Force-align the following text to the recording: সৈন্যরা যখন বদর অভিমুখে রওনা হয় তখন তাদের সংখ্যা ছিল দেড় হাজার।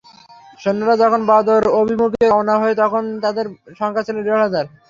সৈন্যরা 0.59 0.95
যখন 1.03 1.21
বদর 1.27 1.63
অভিমুখে 1.79 2.23
রওনা 2.25 2.55
হয় 2.61 2.75
তখন 2.81 3.03
তাদের 3.23 3.45
সংখ্যা 3.79 4.03
ছিল 4.07 4.17
দেড় 4.25 4.41
হাজার। 4.45 4.65